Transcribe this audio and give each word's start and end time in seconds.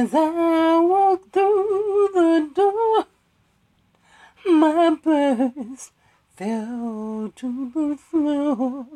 As 0.00 0.14
I 0.14 0.78
walk 0.78 1.32
through 1.32 2.10
the 2.14 2.50
door, 2.54 3.06
my 4.46 4.96
purse 5.02 5.90
fell 6.36 7.32
to 7.34 7.70
the 7.74 7.96
floor. 7.96 8.86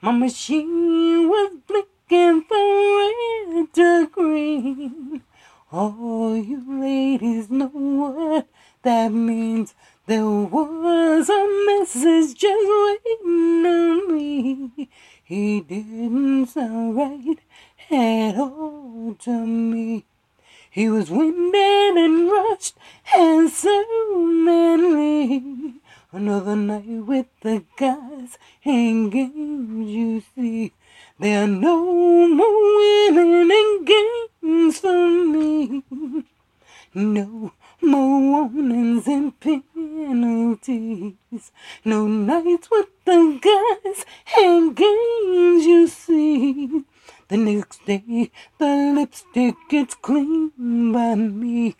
My 0.00 0.10
machine 0.10 1.28
was 1.28 1.52
blinking 1.68 2.42
from 2.48 2.66
red 2.98 3.72
to 3.74 4.08
green. 4.08 5.22
All 5.70 6.36
you 6.36 6.60
ladies 6.80 7.48
know 7.48 7.68
what 7.68 8.48
that 8.82 9.12
means. 9.12 9.76
There 10.06 10.26
was 10.26 11.28
a 11.28 11.42
message 11.68 12.34
just 12.34 12.66
waiting 12.66 13.66
on 13.66 14.12
me. 14.12 14.88
He 15.26 15.62
didn't 15.62 16.48
sound 16.48 16.96
right 16.96 17.38
at 17.90 18.38
all 18.38 19.16
to 19.20 19.46
me. 19.46 20.04
He 20.70 20.90
was 20.90 21.10
winded 21.10 21.96
and 21.96 22.30
rushed 22.30 22.76
and 23.16 23.48
so 23.48 23.84
manly. 24.26 25.80
Another 26.12 26.54
night 26.54 27.06
with 27.06 27.28
the 27.40 27.64
guys 27.78 28.36
and 28.66 29.10
games, 29.10 29.88
you 29.88 30.22
see. 30.34 30.74
There 31.18 31.44
are 31.44 31.46
no 31.46 32.28
more 32.28 33.10
women 33.10 33.50
and 33.50 33.86
games 33.86 34.78
for 34.78 35.08
me. 35.08 35.82
No 36.92 37.52
more 37.80 38.50
and 38.54 39.40
penalties. 39.40 41.14
No 41.84 42.06
nights 42.06 42.70
with 42.70 42.86
guys 43.44 44.06
and 44.38 44.74
games, 44.74 45.66
you 45.66 45.86
see. 45.86 46.84
The 47.28 47.36
next 47.36 47.84
day, 47.84 48.30
the 48.58 48.92
lipstick 48.96 49.54
gets 49.68 49.94
cleaned 49.94 50.92
by 50.92 51.14
me. 51.14 51.76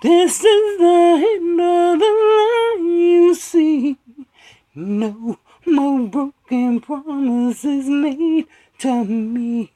This 0.00 0.44
is 0.44 0.78
the 0.78 1.24
end 1.32 1.60
of 1.60 1.98
the 1.98 2.12
line, 2.32 2.86
you 2.86 3.34
see. 3.34 3.98
No 4.74 5.38
more 5.66 6.08
broken 6.08 6.80
promises 6.80 7.88
made 7.88 8.46
to 8.78 9.04
me. 9.04 9.72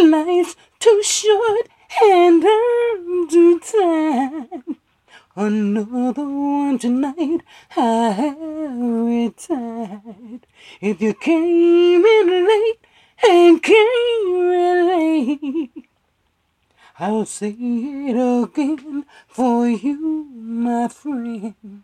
Life's 0.00 0.56
too 0.78 1.02
short 1.02 1.68
and 2.02 2.44
I'm 2.44 3.28
too 3.28 3.60
tired. 3.60 4.76
Another 5.34 6.24
one 6.24 6.78
tonight, 6.78 7.40
I 7.76 8.10
have. 8.10 8.51
If 10.80 11.00
you 11.00 11.14
came 11.14 12.04
in 12.04 12.46
late 12.46 12.78
and 13.28 13.62
came 13.62 13.74
in 13.76 14.86
late. 14.88 15.88
I'll 16.98 17.24
say 17.24 17.56
it 17.58 18.16
again 18.16 19.06
for 19.26 19.66
you, 19.66 20.28
my 20.34 20.88
friend. 20.88 21.82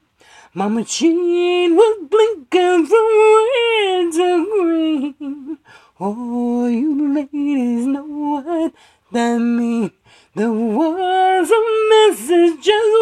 My 0.54 0.68
machine 0.68 1.76
was 1.76 2.08
blinking 2.10 2.86
from 2.86 3.08
red 3.36 4.12
to 4.12 4.46
green. 4.50 5.58
Oh, 6.00 6.66
you 6.66 7.14
ladies 7.14 7.86
know 7.86 8.04
what 8.04 8.72
that 9.12 9.38
means. 9.38 9.90
There 10.34 10.52
was 10.52 11.50
a 11.50 11.62
message 11.90 12.64
just. 12.64 12.97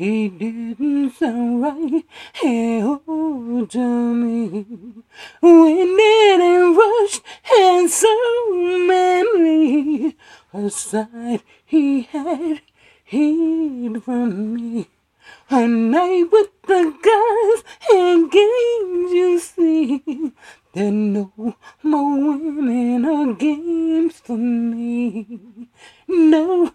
He 0.00 0.30
didn't 0.30 1.10
sound 1.10 1.60
right 1.60 2.04
hell 2.32 3.02
oh, 3.06 3.66
to 3.66 4.14
me. 4.14 4.64
Winded 5.42 6.40
and 6.40 6.74
rushed 6.74 7.22
and 7.58 7.90
so 7.90 8.08
manly. 8.88 10.16
A 10.54 10.70
sight 10.70 11.42
he 11.66 12.00
had 12.00 12.62
hid 13.04 14.02
from 14.02 14.54
me. 14.54 14.88
A 15.50 15.68
night 15.68 16.28
with 16.32 16.48
the 16.66 16.94
guys 17.10 17.64
and 17.92 18.30
games, 18.30 19.12
you 19.12 19.38
see. 19.38 20.32
There 20.72 20.90
no 20.90 21.56
more 21.82 22.38
winning 22.38 23.04
or 23.04 23.34
games 23.34 24.20
for 24.20 24.38
me. 24.38 25.40
No 26.08 26.72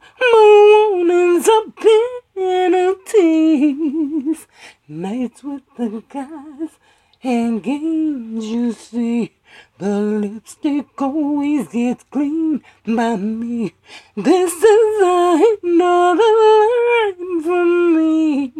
Nights 5.35 5.43
with 5.43 5.63
the 5.77 6.03
guys 6.07 6.79
and 7.21 7.61
games, 7.61 8.45
you 8.45 8.71
see. 8.71 9.33
The 9.79 9.99
lipstick 9.99 11.01
always 11.01 11.67
gets 11.67 12.05
clean 12.05 12.63
by 12.85 13.17
me. 13.17 13.73
This 14.15 14.53
is 14.53 15.01
another 15.01 16.23
line 16.23 17.43
for 17.43 17.65
me. 17.65 18.53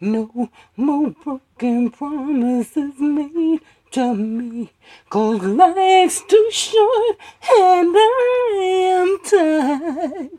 No 0.00 0.50
more 0.76 1.10
broken 1.10 1.90
promises 1.90 2.98
made 2.98 3.60
to 3.90 4.14
me. 4.14 4.72
Cause 5.10 5.42
life's 5.42 6.22
too 6.22 6.48
short 6.50 7.16
and 7.58 7.94
I 7.94 8.58
am 8.96 9.18
tired. 9.22 10.30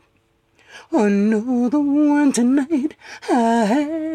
Another 0.90 1.80
one 1.80 2.32
tonight, 2.32 2.96
I. 3.30 4.11